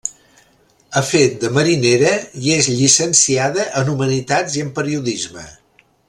Ha 0.93 1.01
fet 1.09 1.35
de 1.43 1.51
marinera 1.57 2.13
i 2.45 2.55
és 2.55 2.71
llicenciada 2.79 3.67
en 3.83 3.93
humanitats 3.95 4.57
i 4.61 4.65
en 4.69 4.73
periodisme. 4.81 5.45